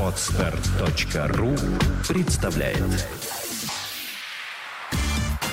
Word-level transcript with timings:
Отстар.ру 0.00 1.54
представляет 2.08 2.78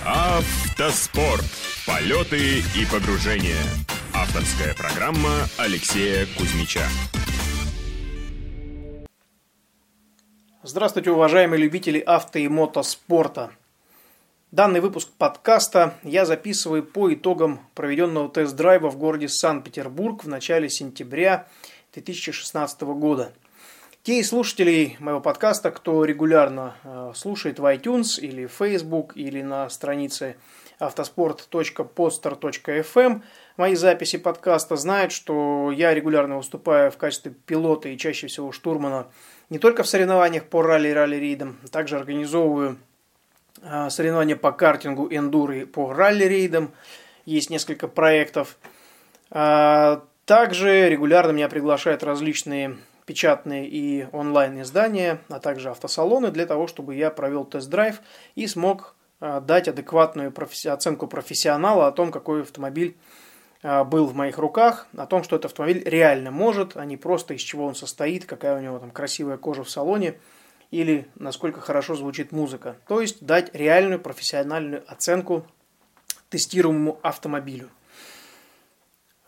Автоспорт. 0.05 1.43
Полеты 1.85 2.59
и 2.59 2.85
погружения. 2.89 3.61
Авторская 4.13 4.73
программа 4.73 5.47
Алексея 5.57 6.25
Кузьмича. 6.37 6.83
Здравствуйте, 10.63 11.11
уважаемые 11.11 11.61
любители 11.61 11.99
авто 11.99 12.39
и 12.39 12.47
мотоспорта. 12.47 13.51
Данный 14.51 14.79
выпуск 14.79 15.09
подкаста 15.17 15.95
я 16.03 16.25
записываю 16.25 16.81
по 16.81 17.13
итогам 17.13 17.59
проведенного 17.75 18.29
тест-драйва 18.29 18.89
в 18.89 18.97
городе 18.97 19.27
Санкт-Петербург 19.27 20.23
в 20.23 20.29
начале 20.29 20.69
сентября 20.69 21.47
2016 21.97 22.81
года. 22.81 23.31
Те 24.03 24.19
из 24.19 24.29
слушателей 24.29 24.95
моего 24.99 25.19
подкаста, 25.19 25.71
кто 25.71 26.05
регулярно 26.05 26.75
э, 26.83 27.11
слушает 27.15 27.57
в 27.59 27.65
iTunes 27.65 28.19
или 28.19 28.45
Facebook 28.47 29.13
или 29.15 29.41
на 29.41 29.67
странице 29.69 30.35
автоспорт.poster.fm 30.79 33.21
мои 33.57 33.75
записи 33.75 34.17
подкаста, 34.17 34.75
знают, 34.75 35.11
что 35.11 35.71
я 35.75 35.93
регулярно 35.93 36.37
выступаю 36.37 36.91
в 36.91 36.97
качестве 36.97 37.31
пилота 37.31 37.89
и 37.89 37.97
чаще 37.97 38.27
всего 38.27 38.51
штурмана 38.51 39.07
не 39.49 39.57
только 39.57 39.83
в 39.83 39.87
соревнованиях 39.87 40.45
по 40.45 40.61
ралли 40.61 40.89
и 40.89 40.93
ралли-рейдам, 40.93 41.57
также 41.71 41.97
организовываю 41.97 42.77
э, 43.61 43.89
соревнования 43.89 44.35
по 44.35 44.51
картингу, 44.51 45.07
эндуро 45.09 45.57
и 45.57 45.65
по 45.65 45.91
ралли-рейдам. 45.91 46.71
Есть 47.25 47.49
несколько 47.49 47.87
проектов. 47.87 48.57
Также 50.27 50.89
регулярно 50.89 51.31
меня 51.31 51.47
приглашают 51.47 52.03
различные 52.03 52.75
печатные 53.05 53.65
и 53.65 54.07
онлайн 54.11 54.61
издания, 54.61 55.21
а 55.29 55.39
также 55.39 55.69
автосалоны 55.69 56.31
для 56.31 56.45
того, 56.45 56.67
чтобы 56.67 56.95
я 56.95 57.11
провел 57.11 57.45
тест-драйв 57.45 58.01
и 58.35 58.45
смог 58.45 58.93
а, 59.21 59.39
дать 59.39 59.69
адекватную 59.69 60.33
оценку 60.65 61.07
профессионала 61.07 61.87
о 61.87 61.93
том, 61.93 62.11
какой 62.11 62.41
автомобиль 62.41 62.97
а, 63.63 63.85
был 63.85 64.05
в 64.05 64.15
моих 64.15 64.37
руках, 64.37 64.89
о 64.97 65.05
том, 65.05 65.23
что 65.23 65.37
этот 65.37 65.51
автомобиль 65.51 65.81
реально 65.85 66.29
может, 66.29 66.75
а 66.75 66.83
не 66.83 66.97
просто 66.97 67.33
из 67.33 67.39
чего 67.39 67.65
он 67.65 67.73
состоит, 67.73 68.25
какая 68.25 68.57
у 68.57 68.61
него 68.61 68.79
там 68.79 68.91
красивая 68.91 69.37
кожа 69.37 69.63
в 69.63 69.69
салоне 69.69 70.19
или 70.71 71.07
насколько 71.15 71.61
хорошо 71.61 71.95
звучит 71.95 72.33
музыка. 72.33 72.75
То 72.89 72.99
есть 72.99 73.25
дать 73.25 73.55
реальную 73.55 74.01
профессиональную 74.01 74.83
оценку 74.91 75.47
тестируемому 76.29 76.99
автомобилю. 77.01 77.69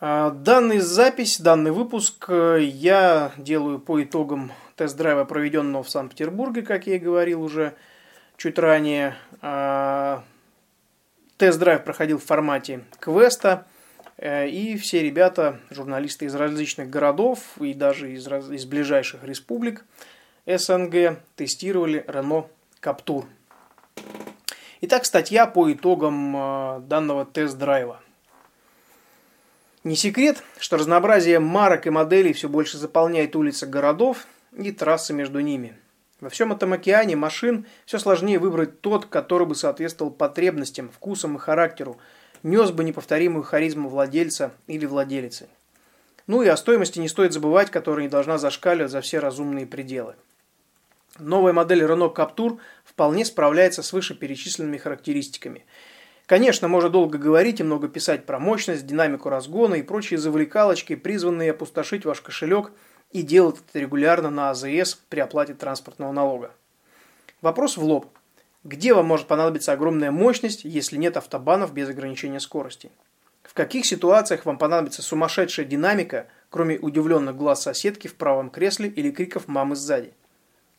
А, 0.02 0.30
данный 0.30 0.78
запись, 0.78 1.38
данный 1.38 1.72
выпуск 1.72 2.24
э, 2.28 2.60
я 2.62 3.32
делаю 3.36 3.78
по 3.78 4.02
итогам 4.02 4.50
тест-драйва, 4.74 5.26
проведенного 5.26 5.82
в 5.82 5.90
Санкт-Петербурге, 5.90 6.62
как 6.62 6.86
я 6.86 6.94
и 6.94 6.98
говорил 6.98 7.42
уже 7.42 7.74
чуть 8.38 8.58
ранее. 8.58 9.14
А, 9.42 10.24
тест-драйв 11.36 11.84
проходил 11.84 12.16
в 12.16 12.24
формате 12.24 12.80
квеста, 12.98 13.66
э, 14.16 14.48
и 14.48 14.78
все 14.78 15.02
ребята, 15.02 15.60
журналисты 15.68 16.24
из 16.24 16.34
различных 16.34 16.88
городов 16.88 17.60
и 17.60 17.74
даже 17.74 18.10
из, 18.10 18.26
из 18.26 18.64
ближайших 18.64 19.22
республик 19.22 19.84
СНГ 20.46 21.20
тестировали 21.36 22.06
Renault 22.08 22.46
Captur. 22.80 23.26
Итак, 24.80 25.04
статья 25.04 25.46
по 25.46 25.70
итогам 25.70 26.34
э, 26.34 26.80
данного 26.86 27.26
тест-драйва– 27.26 28.00
не 29.82 29.96
секрет, 29.96 30.42
что 30.58 30.76
разнообразие 30.76 31.38
марок 31.38 31.86
и 31.86 31.90
моделей 31.90 32.32
все 32.34 32.48
больше 32.48 32.76
заполняет 32.76 33.34
улицы 33.34 33.66
городов 33.66 34.26
и 34.56 34.72
трассы 34.72 35.14
между 35.14 35.40
ними. 35.40 35.76
Во 36.20 36.28
всем 36.28 36.52
этом 36.52 36.74
океане 36.74 37.16
машин 37.16 37.64
все 37.86 37.98
сложнее 37.98 38.38
выбрать 38.38 38.82
тот, 38.82 39.06
который 39.06 39.46
бы 39.46 39.54
соответствовал 39.54 40.10
потребностям, 40.10 40.90
вкусам 40.90 41.36
и 41.36 41.38
характеру, 41.38 41.98
нес 42.42 42.70
бы 42.72 42.84
неповторимую 42.84 43.42
харизму 43.42 43.88
владельца 43.88 44.52
или 44.66 44.84
владелицы. 44.84 45.48
Ну 46.26 46.42
и 46.42 46.48
о 46.48 46.58
стоимости 46.58 46.98
не 46.98 47.08
стоит 47.08 47.32
забывать, 47.32 47.70
которая 47.70 48.02
не 48.02 48.10
должна 48.10 48.36
зашкаливать 48.36 48.92
за 48.92 49.00
все 49.00 49.18
разумные 49.18 49.66
пределы. 49.66 50.14
Новая 51.18 51.54
модель 51.54 51.82
Renault 51.82 52.14
Captur 52.14 52.58
вполне 52.84 53.24
справляется 53.24 53.82
с 53.82 53.94
вышеперечисленными 53.94 54.76
характеристиками– 54.76 55.64
Конечно, 56.30 56.68
можно 56.68 56.88
долго 56.90 57.18
говорить 57.18 57.58
и 57.58 57.64
много 57.64 57.88
писать 57.88 58.24
про 58.24 58.38
мощность, 58.38 58.86
динамику 58.86 59.28
разгона 59.30 59.74
и 59.74 59.82
прочие 59.82 60.16
завлекалочки, 60.16 60.94
призванные 60.94 61.50
опустошить 61.50 62.04
ваш 62.04 62.20
кошелек 62.20 62.70
и 63.10 63.22
делать 63.22 63.56
это 63.68 63.80
регулярно 63.80 64.30
на 64.30 64.50
АЗС 64.50 64.94
при 65.08 65.18
оплате 65.18 65.54
транспортного 65.54 66.12
налога. 66.12 66.52
Вопрос 67.42 67.76
в 67.76 67.82
лоб. 67.82 68.06
Где 68.62 68.94
вам 68.94 69.06
может 69.06 69.26
понадобиться 69.26 69.72
огромная 69.72 70.12
мощность, 70.12 70.62
если 70.62 70.98
нет 70.98 71.16
автобанов 71.16 71.74
без 71.74 71.88
ограничения 71.88 72.38
скорости? 72.38 72.92
В 73.42 73.52
каких 73.52 73.84
ситуациях 73.84 74.46
вам 74.46 74.56
понадобится 74.56 75.02
сумасшедшая 75.02 75.66
динамика, 75.66 76.28
кроме 76.48 76.78
удивленных 76.78 77.36
глаз 77.36 77.62
соседки 77.62 78.06
в 78.06 78.14
правом 78.14 78.50
кресле 78.50 78.88
или 78.88 79.10
криков 79.10 79.48
мамы 79.48 79.74
сзади? 79.74 80.14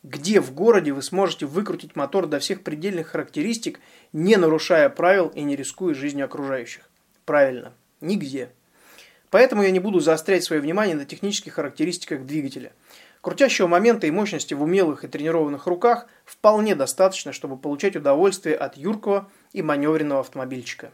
Где 0.04 0.42
в 0.42 0.52
городе 0.54 0.94
вы 0.94 1.04
сможете 1.04 1.46
выкрутить 1.46 1.96
мотор 1.96 2.26
до 2.26 2.40
всех 2.40 2.64
предельных 2.64 3.10
характеристик, 3.10 3.80
не 4.14 4.36
нарушая 4.36 4.90
правил 4.90 5.28
и 5.28 5.44
не 5.44 5.56
рискуя 5.56 5.94
жизнью 5.94 6.26
окружающих? 6.26 6.90
Правильно, 7.24 7.74
нигде. 8.00 8.50
Поэтому 9.30 9.62
я 9.62 9.70
не 9.70 9.80
буду 9.80 10.00
заострять 10.00 10.44
свое 10.44 10.60
внимание 10.60 10.96
на 10.96 11.06
технических 11.06 11.54
характеристиках 11.54 12.26
двигателя. 12.26 12.74
Крутящего 13.22 13.68
момента 13.68 14.08
и 14.08 14.12
мощности 14.12 14.56
в 14.56 14.64
умелых 14.64 15.04
и 15.04 15.08
тренированных 15.08 15.68
руках 15.68 16.08
вполне 16.26 16.74
достаточно, 16.74 17.32
чтобы 17.32 17.56
получать 17.56 17.96
удовольствие 17.96 18.56
от 18.56 18.78
юркого 18.78 19.30
и 19.54 19.62
маневренного 19.62 20.22
автомобильчика. 20.22 20.92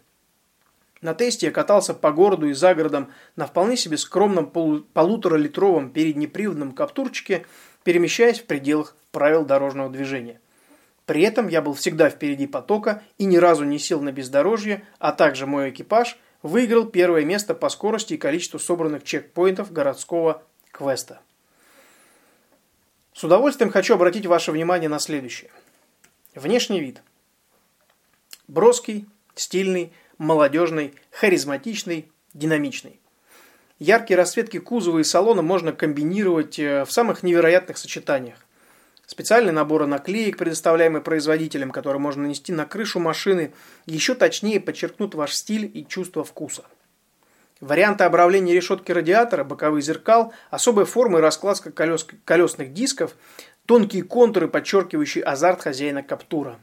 На 1.00 1.14
тесте 1.14 1.46
я 1.46 1.52
катался 1.54 1.94
по 1.94 2.12
городу 2.12 2.50
и 2.50 2.54
за 2.54 2.76
городом 2.76 3.14
на 3.38 3.48
вполне 3.48 3.78
себе 3.78 3.98
скромном 3.98 4.48
полуторалитровом 4.48 5.92
переднеприводном 5.92 6.74
каптурчике– 6.74 7.46
перемещаясь 7.88 8.42
в 8.42 8.44
пределах 8.44 8.98
правил 9.14 9.46
дорожного 9.46 9.90
движения. 9.90 10.42
При 11.06 11.22
этом 11.22 11.48
я 11.48 11.62
был 11.62 11.74
всегда 11.74 12.10
впереди 12.10 12.46
потока 12.46 13.02
и 13.18 13.24
ни 13.24 13.38
разу 13.38 13.64
не 13.64 13.80
сел 13.80 14.02
на 14.02 14.12
бездорожье, 14.12 14.84
а 15.00 15.14
также 15.14 15.46
мой 15.46 15.70
экипаж 15.70 16.18
выиграл 16.44 16.84
первое 16.84 17.24
место 17.24 17.54
по 17.54 17.70
скорости 17.70 18.16
и 18.16 18.18
количеству 18.18 18.60
собранных 18.60 19.06
чекпоинтов 19.06 19.72
городского 19.72 20.44
квеста. 20.70 21.22
С 23.14 23.24
удовольствием 23.24 23.72
хочу 23.72 23.94
обратить 23.94 24.26
ваше 24.26 24.52
внимание 24.52 24.90
на 24.90 25.00
следующее. 25.00 25.50
Внешний 26.36 26.82
вид. 26.82 27.02
Броский, 28.50 29.08
стильный, 29.34 29.94
молодежный, 30.18 30.94
харизматичный, 31.12 32.12
динамичный. 32.34 33.00
Яркие 33.80 34.18
расцветки 34.18 34.58
кузова 34.58 35.00
и 35.00 35.04
салона 35.04 35.44
можно 35.44 35.72
комбинировать 35.72 36.58
э, 36.58 36.84
в 36.84 36.92
самых 36.92 37.22
невероятных 37.22 37.78
сочетаниях. 37.78 38.38
Специальные 39.06 39.54
наборы 39.54 39.86
наклеек, 39.86 40.38
предоставляемые 40.38 41.04
производителем, 41.04 41.70
которые 41.70 42.00
можно 42.00 42.24
нанести 42.24 42.52
на 42.52 42.66
крышу 42.66 43.00
машины, 43.00 43.54
еще 43.86 44.16
точнее 44.16 44.60
подчеркнут 44.60 45.14
ваш 45.14 45.34
стиль 45.34 45.70
и 45.72 45.86
чувство 45.86 46.24
вкуса. 46.24 46.66
Варианты 47.62 48.04
обравления 48.04 48.54
решетки 48.54 48.92
радиатора, 48.92 49.44
боковых 49.44 49.84
зеркал, 49.84 50.34
особая 50.50 50.86
форма 50.86 51.20
и 51.20 51.22
раскладка 51.22 51.72
колес, 51.72 52.06
колесных 52.26 52.74
дисков, 52.74 53.16
тонкие 53.68 54.04
контуры, 54.04 54.48
подчеркивающие 54.48 55.24
азарт 55.24 55.62
хозяина 55.62 56.02
Каптура. 56.02 56.60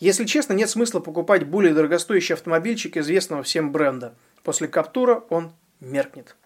Если 0.00 0.24
честно, 0.24 0.54
нет 0.54 0.68
смысла 0.68 0.98
покупать 0.98 1.46
более 1.46 1.72
дорогостоящий 1.72 2.34
автомобильчик 2.34 2.96
известного 2.96 3.44
всем 3.44 3.70
бренда. 3.70 4.14
После 4.42 4.66
Каптура 4.66 5.24
он 5.30 5.52
меркнет. 5.80 6.36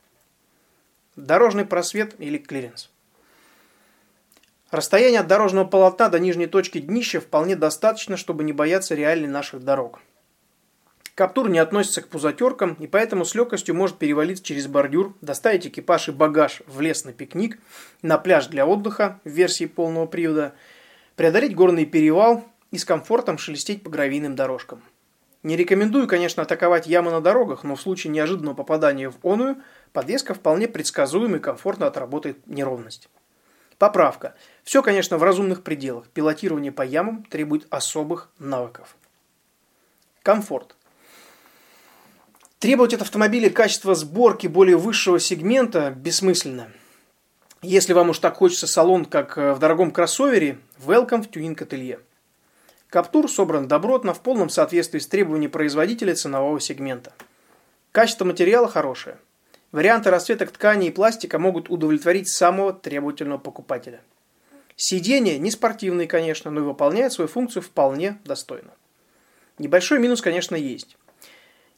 Дорожный 1.17 1.67
просвет 1.67 2.15
или 2.19 2.39
клиренс. 2.39 2.91
Расстояние 4.71 5.21
от 5.21 5.27
дорожного 5.27 5.67
полотна 5.67 6.09
до 6.09 6.19
нижней 6.19 6.47
точки 6.47 6.81
днища 6.81 7.21
вполне 7.21 7.55
достаточно, 7.55 8.17
чтобы 8.17 8.45
не 8.45 8.55
бояться 8.55 8.95
реалий 8.95 9.29
наших 9.29 9.63
дорог. 9.63 10.01
Каптур 11.15 11.51
не 11.51 11.59
относится 11.59 12.01
к 12.01 12.09
пузотеркам 12.09 12.73
и 12.81 12.87
поэтому 12.87 13.27
с 13.27 13.35
легкостью 13.35 13.75
может 13.75 13.99
перевалиться 13.99 14.43
через 14.43 14.67
бордюр, 14.67 15.15
доставить 15.21 15.67
экипаж 15.67 16.09
и 16.09 16.13
багаж 16.13 16.63
в 16.67 16.81
лес 16.81 17.05
на 17.05 17.13
пикник, 17.13 17.59
на 18.01 18.17
пляж 18.17 18.47
для 18.47 18.65
отдыха 18.65 19.21
в 19.25 19.29
версии 19.29 19.67
полного 19.67 20.07
привода, 20.07 20.55
преодолеть 21.17 21.55
горный 21.55 21.85
перевал 21.85 22.43
и 22.71 22.79
с 22.79 22.87
комфортом 22.87 23.37
шелестеть 23.37 23.83
по 23.83 23.91
гравийным 23.91 24.35
дорожкам. 24.35 24.83
Не 25.43 25.57
рекомендую, 25.57 26.07
конечно, 26.07 26.43
атаковать 26.45 26.87
ямы 26.87 27.11
на 27.11 27.21
дорогах, 27.21 27.65
но 27.65 27.75
в 27.75 27.81
случае 27.81 28.13
неожиданного 28.13 28.55
попадания 28.55 29.11
в 29.11 29.17
оную 29.25 29.57
подвеска 29.93 30.35
вполне 30.35 30.69
предсказуемо 30.69 31.39
и 31.39 31.41
комфортно 31.41 31.87
отработает 31.87 32.47
неровность. 32.47 33.09
Поправка. 33.77 34.37
Все, 34.63 34.83
конечно, 34.83 35.19
в 35.19 35.25
разумных 35.25 35.65
пределах. 35.65 36.07
Пилотирование 36.09 36.71
по 36.71 36.83
ямам 36.83 37.25
требует 37.25 37.67
особых 37.71 38.31
навыков. 38.39 38.97
Комфорт. 40.23 40.77
Требовать 42.61 42.95
от 42.95 43.03
автомобиля 43.03 43.51
качества 43.51 43.97
сборки 43.97 44.47
более 44.47 44.77
высшего 44.77 45.19
сегмента 45.19 45.91
бессмысленно. 45.91 46.71
Если 47.61 47.93
вам 47.93 48.11
уж 48.11 48.21
так 48.21 48.37
хочется 48.37 48.69
салон, 48.69 49.05
как 49.05 49.37
в 49.37 49.59
дорогом 49.59 49.91
кроссовере, 49.91 50.61
welcome 50.79 51.23
в 51.23 51.29
Tuning 51.29 51.61
Ателье. 51.61 51.99
Каптур 52.93 53.27
собран 53.31 53.69
добротно 53.69 54.13
в 54.13 54.21
полном 54.21 54.51
соответствии 54.51 54.99
с 54.99 55.07
требованиями 55.07 55.51
производителя 55.51 56.15
ценового 56.15 56.61
сегмента. 56.61 57.15
Качество 57.91 58.27
материала 58.27 58.69
хорошее. 58.69 59.17
Варианты 59.73 60.11
расцветок 60.11 60.51
ткани 60.51 60.89
и 60.89 60.91
пластика 60.91 61.39
могут 61.39 61.71
удовлетворить 61.71 62.29
самого 62.29 62.75
требовательного 62.75 63.39
покупателя. 63.39 64.03
Сиденья 64.77 65.39
не 65.39 65.51
спортивные, 65.51 66.07
конечно, 66.07 66.51
но 66.51 66.61
и 66.61 66.65
выполняют 66.65 67.15
свою 67.15 67.29
функцию 67.29 67.63
вполне 67.63 68.19
достойно. 68.27 68.73
Небольшой 69.57 69.99
минус, 69.99 70.21
конечно, 70.21 70.55
есть. 70.55 70.99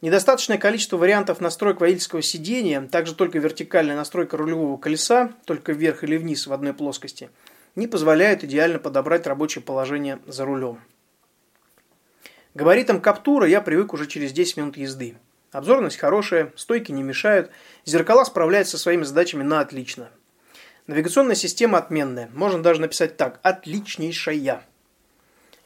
Недостаточное 0.01 0.59
количество 0.59 0.97
вариантов 0.97 1.41
настроек 1.41 1.81
водительского 1.81 2.23
сидения, 2.23 2.81
также 2.91 3.15
только 3.15 3.39
вертикальная 3.39 3.95
настройка 3.95 4.37
рулевого 4.37 4.79
колеса, 4.79 5.33
только 5.45 5.75
вверх 5.75 6.03
или 6.03 6.17
вниз 6.17 6.49
в 6.49 6.53
одной 6.53 6.73
плоскости, 6.73 7.31
не 7.77 7.87
позволяет 7.87 8.43
идеально 8.43 8.81
подобрать 8.81 9.29
рабочее 9.29 9.63
положение 9.63 10.19
за 10.27 10.45
рулем. 10.45 10.81
Габаритом 12.55 13.01
Каптура 13.01 13.49
я 13.49 13.61
привык 13.61 13.93
уже 13.95 14.07
через 14.07 14.33
10 14.33 14.59
минут 14.59 14.77
езды. 14.77 15.17
Обзорность 15.51 15.97
хорошая, 15.97 16.53
стойки 16.55 16.93
не 16.93 17.03
мешают, 17.03 17.51
зеркала 17.85 18.23
справляются 18.23 18.77
со 18.77 18.85
своими 18.85 19.03
задачами 19.03 19.43
на 19.43 19.59
отлично. 19.59 20.09
Навигационная 20.87 21.35
система 21.35 21.79
отменная, 21.79 22.31
можно 22.33 22.63
даже 22.63 22.81
написать 22.81 23.17
так, 23.17 23.41
отличнейшая. 23.43 24.63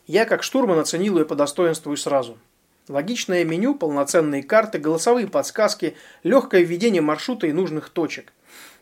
Я 0.06 0.24
как 0.24 0.42
штурман 0.42 0.78
оценил 0.78 1.18
ее 1.18 1.26
по 1.26 1.34
достоинству 1.34 1.92
и 1.92 1.96
сразу. 1.96 2.38
Логичное 2.88 3.44
меню, 3.44 3.74
полноценные 3.74 4.42
карты, 4.42 4.78
голосовые 4.78 5.26
подсказки, 5.26 5.94
легкое 6.22 6.62
введение 6.62 7.02
маршрута 7.02 7.46
и 7.46 7.52
нужных 7.52 7.90
точек. 7.90 8.32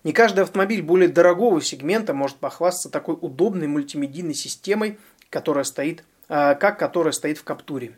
Не 0.04 0.12
каждый 0.12 0.44
автомобиль 0.44 0.82
более 0.82 1.08
дорогого 1.08 1.60
сегмента 1.60 2.14
может 2.14 2.36
похвастаться 2.36 2.88
такой 2.88 3.18
удобной 3.20 3.66
мультимедийной 3.66 4.34
системой, 4.34 4.98
которая 5.28 5.64
стоит 5.64 6.04
как 6.28 6.78
которая 6.78 7.12
стоит 7.12 7.38
в 7.38 7.44
Каптуре. 7.44 7.96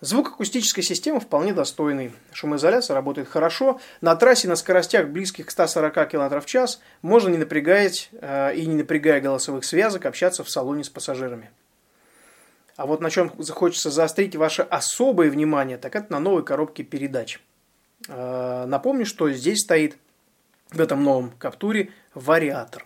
Звук 0.00 0.28
акустической 0.28 0.84
системы 0.84 1.20
вполне 1.20 1.54
достойный. 1.54 2.12
Шумоизоляция 2.32 2.94
работает 2.94 3.28
хорошо. 3.28 3.80
На 4.02 4.14
трассе 4.14 4.46
на 4.46 4.54
скоростях 4.56 5.08
близких 5.08 5.46
к 5.46 5.50
140 5.50 6.08
км 6.08 6.40
в 6.40 6.46
час 6.46 6.80
можно 7.00 7.30
не 7.30 7.38
напрягать 7.38 8.10
а, 8.20 8.50
и 8.50 8.66
не 8.66 8.74
напрягая 8.76 9.22
голосовых 9.22 9.64
связок 9.64 10.04
общаться 10.04 10.44
в 10.44 10.50
салоне 10.50 10.84
с 10.84 10.90
пассажирами. 10.90 11.50
А 12.76 12.84
вот 12.84 13.00
на 13.00 13.08
чем 13.08 13.32
захочется 13.38 13.90
заострить 13.90 14.36
ваше 14.36 14.62
особое 14.62 15.30
внимание, 15.30 15.78
так 15.78 15.96
это 15.96 16.12
на 16.12 16.20
новой 16.20 16.44
коробке 16.44 16.82
передач. 16.82 17.40
А, 18.10 18.66
напомню, 18.66 19.06
что 19.06 19.30
здесь 19.30 19.60
стоит 19.60 19.96
в 20.72 20.80
этом 20.80 21.02
новом 21.02 21.30
Каптуре 21.38 21.90
вариатор. 22.12 22.84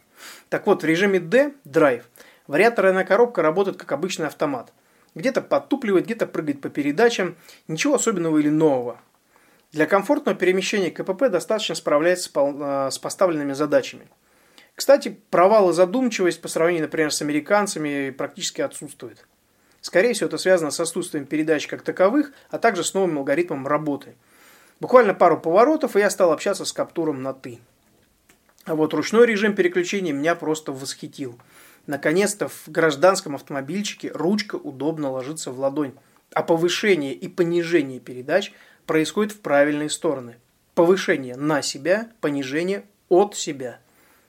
Так 0.49 0.67
вот, 0.67 0.83
в 0.83 0.87
режиме 0.87 1.19
D, 1.19 1.55
Drive– 1.65 2.05
Вариаторная 2.51 3.05
коробка 3.05 3.43
работает 3.43 3.77
как 3.77 3.93
обычный 3.93 4.27
автомат. 4.27 4.73
Где-то 5.15 5.41
подтупливает, 5.41 6.07
где-то 6.07 6.27
прыгает 6.27 6.61
по 6.61 6.69
передачам. 6.69 7.37
Ничего 7.69 7.95
особенного 7.95 8.39
или 8.39 8.49
нового. 8.49 9.01
Для 9.71 9.87
комфортного 9.87 10.37
перемещения 10.37 10.91
КПП 10.91 11.29
достаточно 11.29 11.77
справляется 11.77 12.29
с 12.91 12.99
поставленными 12.99 13.53
задачами. 13.53 14.09
Кстати, 14.75 15.17
провал 15.31 15.71
и 15.71 15.73
задумчивость 15.73 16.43
по 16.43 16.49
сравнению, 16.49 16.87
например, 16.87 17.13
с 17.13 17.23
американцами 17.23 18.11
практически 18.11 18.63
отсутствует. 18.63 19.25
Скорее 19.81 20.15
всего, 20.15 20.27
это 20.27 20.37
связано 20.37 20.73
с 20.73 20.81
отсутствием 20.81 21.27
передач 21.27 21.69
как 21.69 21.83
таковых, 21.83 22.33
а 22.51 22.59
также 22.59 22.83
с 22.83 22.95
новым 22.95 23.19
алгоритмом 23.19 23.69
работы. 23.69 24.17
Буквально 24.81 25.15
пару 25.15 25.39
поворотов, 25.39 25.95
и 25.95 26.01
я 26.01 26.11
стал 26.11 26.33
общаться 26.33 26.65
с 26.65 26.73
Каптуром 26.73 27.23
на 27.23 27.33
«ты». 27.33 27.61
А 28.65 28.75
вот 28.75 28.93
ручной 28.93 29.27
режим 29.27 29.55
переключения 29.55 30.13
меня 30.13 30.35
просто 30.35 30.73
восхитил– 30.73 31.39
Наконец-то 31.91 32.47
в 32.47 32.69
гражданском 32.69 33.35
автомобильчике 33.35 34.13
ручка 34.15 34.55
удобно 34.55 35.11
ложится 35.11 35.51
в 35.51 35.59
ладонь, 35.59 35.93
а 36.33 36.45
повышение 36.45 37.15
и 37.15 37.27
понижение 37.27 37.99
передач 37.99 38.53
происходит 38.87 39.33
в 39.33 39.41
правильные 39.41 39.91
стороны. 39.91 40.37
Повышение 40.77 41.35
на 41.35 41.63
себя, 41.63 42.13
понижение 42.21 42.85
от 43.09 43.35
себя. 43.35 43.81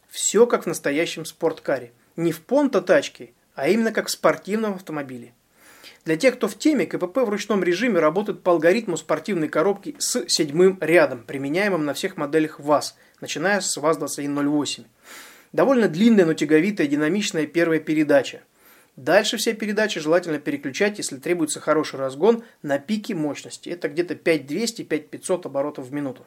Все 0.09 0.47
как 0.47 0.63
в 0.63 0.65
настоящем 0.65 1.23
спорткаре. 1.23 1.91
Не 2.15 2.31
в 2.31 2.41
понто 2.41 2.81
тачке, 2.81 3.31
а 3.53 3.67
именно 3.67 3.91
как 3.91 4.07
в 4.07 4.11
спортивном 4.11 4.73
автомобиле. 4.73 5.31
Для 6.03 6.17
тех, 6.17 6.37
кто 6.37 6.47
в 6.47 6.57
теме, 6.57 6.87
КПП 6.87 7.17
в 7.17 7.29
ручном 7.29 7.63
режиме 7.63 7.99
работает 7.99 8.41
по 8.41 8.53
алгоритму 8.53 8.97
спортивной 8.97 9.49
коробки 9.49 9.95
с 9.99 10.27
седьмым 10.27 10.79
рядом, 10.81 11.23
применяемым 11.25 11.85
на 11.85 11.93
всех 11.93 12.17
моделях 12.17 12.59
ВАЗ, 12.59 12.97
начиная 13.19 13.61
с 13.61 13.77
ВАЗ-2108. 13.77 14.85
Довольно 15.53 15.87
длинная, 15.87 16.25
но 16.25 16.33
тяговитая, 16.33 16.87
динамичная 16.87 17.45
первая 17.45 17.79
передача. 17.79 18.41
Дальше 18.95 19.37
все 19.37 19.53
передачи 19.53 19.99
желательно 19.99 20.39
переключать, 20.39 20.97
если 20.97 21.17
требуется 21.17 21.59
хороший 21.59 21.99
разгон, 21.99 22.43
на 22.61 22.77
пике 22.77 23.15
мощности. 23.15 23.69
Это 23.69 23.89
где-то 23.89 24.13
5200-5500 24.13 25.45
оборотов 25.45 25.87
в 25.87 25.93
минуту. 25.93 26.25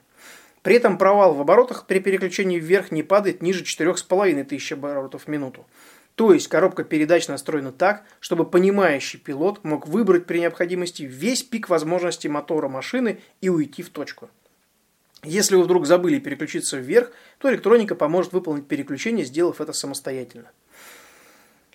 При 0.62 0.76
этом 0.76 0.97
провал 0.97 1.35
в 1.35 1.41
оборотах 1.41 1.87
при 1.87 2.00
переключении 2.00 2.59
вверх 2.59 2.91
не 2.91 3.03
падает 3.03 3.43
ниже 3.43 3.65
4500 3.65 4.73
оборотов 4.73 5.25
в 5.25 5.29
минуту. 5.29 5.67
То 6.15 6.32
есть 6.32 6.49
коробка 6.49 6.85
передач 6.85 7.29
настроена 7.29 7.73
так, 7.73 8.05
чтобы 8.20 8.44
понимающий 8.44 9.19
пилот 9.19 9.65
мог 9.65 9.88
выбрать 9.88 10.27
при 10.27 10.38
необходимости 10.38 11.03
весь 11.03 11.43
пик 11.43 11.69
возможностей 11.69 12.29
мотора 12.29 12.69
машины 12.69 13.20
и 13.41 13.49
уйти 13.49 13.82
в 13.82 13.91
точку. 13.91 14.31
Если 15.25 15.56
вы 15.56 15.65
вдруг 15.65 15.87
забыли 15.87 16.19
переключиться 16.19 16.76
вверх, 16.76 17.11
то 17.38 17.50
электроника 17.50 17.94
поможет 17.94 18.32
выполнить 18.32 18.69
переключение, 18.69 19.25
сделав 19.25 19.61
это 19.61 19.73
самостоятельно. 19.73 20.50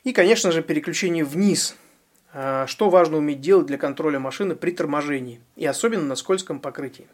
И, 0.03 0.13
конечно 0.13 0.51
же, 0.51 0.61
переключение 0.61 1.25
вниз. 1.25 1.75
А, 2.31 2.67
что 2.67 2.89
важно 2.89 3.17
уметь 3.17 3.41
делать 3.41 3.65
для 3.65 3.77
контроля 3.77 4.19
машины 4.19 4.55
при 4.55 4.71
торможении, 4.71 5.41
и 5.55 5.65
особенно 5.65 6.03
на 6.03 6.15
скользком 6.15 6.59
покрытии. 6.59 7.07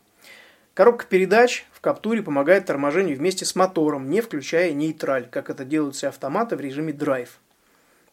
Коробка 0.73 1.05
передач 1.05 1.65
в 1.71 1.79
Каптуре 1.79 2.21
помогает 2.21 2.65
торможению 2.65 3.17
вместе 3.17 3.45
с 3.45 3.55
мотором, 3.55 4.09
не 4.09 4.19
включая 4.19 4.73
нейтраль, 4.73 5.29
как 5.29 5.49
это 5.49 5.63
делают 5.63 5.95
все 5.95 6.09
автоматы 6.09 6.57
в 6.57 6.61
режиме 6.61 6.91
драйв. 6.91 7.39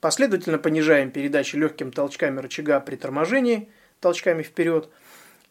Последовательно 0.01 0.59
понижаем 0.59 1.11
передачи 1.11 1.57
легким 1.57 1.91
толчками 1.91 2.39
рычага 2.39 2.79
при 2.79 2.95
торможении, 2.95 3.69
толчками 4.01 4.43
вперед– 4.43 4.89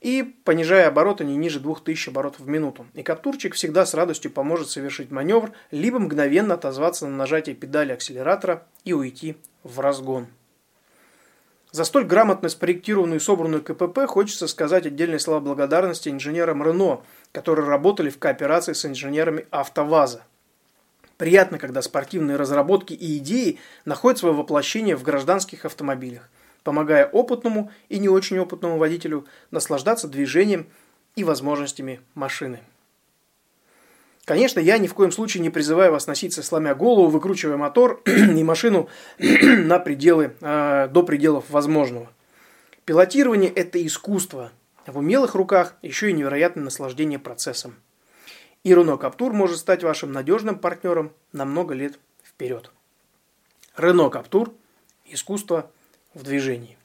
и 0.02 0.24
понижая 0.24 0.88
обороты 0.88 1.24
не 1.24 1.38
ниже 1.38 1.60
2000 1.60 2.10
оборотов 2.10 2.42
в 2.42 2.48
минуту. 2.48 2.88
И 2.96 3.04
каптурчик 3.04 3.54
всегда 3.54 3.86
с 3.86 3.94
радостью 3.94 4.32
поможет 4.32 4.70
совершить 4.70 5.12
маневр, 5.12 5.52
либо 5.70 6.00
мгновенно 6.00 6.56
отозваться 6.56 7.08
на 7.08 7.16
нажатие 7.16 7.56
педали 7.56 7.94
акселератора 7.94 8.66
и 8.84 8.94
уйти 8.94 9.38
в 9.64 9.80
разгон. 9.80 10.28
За 11.72 11.86
столь 11.86 12.04
грамотно 12.04 12.50
спроектированную 12.50 13.20
и 13.20 13.24
собранную 13.24 13.64
КПП 13.64 14.06
хочется 14.08 14.48
сказать 14.48 14.86
отдельные 14.86 15.20
слова 15.20 15.40
благодарности 15.40 16.10
инженерам 16.10 16.64
Рено, 16.64 17.02
которые 17.32 17.66
работали 17.66 18.10
в 18.10 18.18
кооперации 18.18 18.74
с 18.74 18.86
инженерами 18.86 19.46
АвтоВАЗа. 19.52 20.24
Приятно, 21.18 21.60
когда 21.60 21.84
спортивные 21.84 22.36
разработки 22.36 22.94
и 22.94 23.20
идеи 23.20 23.60
находят 23.86 24.18
свое 24.18 24.34
воплощение 24.34 24.96
в 24.98 25.04
гражданских 25.04 25.64
автомобилях– 25.64 26.28
помогая 26.64 27.06
опытному 27.06 27.72
и 27.90 28.00
не 28.00 28.10
очень 28.10 28.40
опытному 28.40 28.78
водителю 28.78 29.26
наслаждаться 29.50 30.08
движением 30.08 30.68
и 31.16 31.24
возможностями 31.24 32.02
машины. 32.14 32.60
Конечно, 34.26 34.60
я 34.60 34.78
ни 34.78 34.88
в 34.88 34.94
коем 34.94 35.12
случае 35.12 35.42
не 35.42 35.50
призываю 35.50 35.92
вас 35.92 36.08
носиться, 36.08 36.44
сломя 36.44 36.76
голову, 36.76 37.08
выкручивая 37.08 37.58
мотор 37.58 38.02
и 38.06 38.44
машину 38.44 38.88
на 39.18 39.80
пределы, 39.80 40.36
э, 40.40 40.88
до 40.90 41.04
пределов 41.04 41.50
возможного. 41.50 42.10
Пилотирование– 42.86 43.50
это 43.56 43.86
искусство. 43.86 44.52
В 44.86 45.00
умелых 45.00 45.36
руках 45.36 45.76
еще 45.82 46.10
и 46.10 46.14
невероятное 46.14 46.64
наслаждение 46.64 47.20
процессом. 47.20 47.76
И 48.64 48.72
Renault 48.72 49.02
Captur 49.02 49.32
может 49.32 49.58
стать 49.58 49.84
вашим 49.84 50.12
надежным 50.12 50.58
партнером 50.60 51.12
на 51.34 51.46
много 51.46 51.74
лет 51.74 52.00
вперед. 52.24 52.72
Renault 53.76 54.12
Captur– 54.12 54.54
искусство– 55.06 55.72
в 56.14 56.24
движении. 56.24 56.78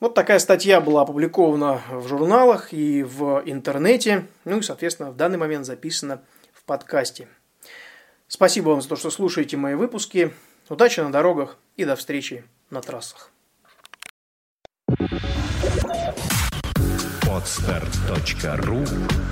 Вот 0.00 0.14
такая 0.14 0.38
статья 0.38 0.80
была 0.80 1.02
опубликована 1.02 1.80
в 1.90 2.08
журналах 2.08 2.72
и 2.72 3.02
в 3.02 3.42
интернете, 3.46 4.26
ну 4.44 4.58
и, 4.58 4.62
соответственно, 4.62 5.10
в 5.10 5.16
данный 5.16 5.38
момент 5.38 5.64
записана 5.64 6.22
в 6.52 6.64
подкасте. 6.64 7.28
Спасибо 8.28 8.70
вам 8.70 8.82
за 8.82 8.88
то, 8.88 8.96
что 8.96 9.10
слушаете 9.10 9.56
мои 9.56 9.74
выпуски. 9.74 10.32
Удачи 10.68 11.00
на 11.00 11.12
дорогах 11.12 11.56
и 11.76 11.84
до 11.84 11.94
встречи 11.96 12.44
на 12.70 12.80
трассах. 12.80 13.30
Отстар.ру 17.30 18.84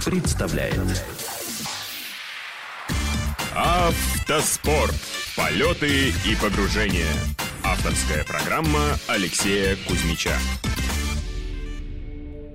представляет 0.05 1.05
Автоспорт. 3.55 4.95
Полеты 5.37 6.09
и 6.27 6.37
погружения. 6.41 7.07
Авторская 7.85 8.23
программа 8.23 8.97
Алексея 9.09 9.77
Кузьмича. 9.89 10.39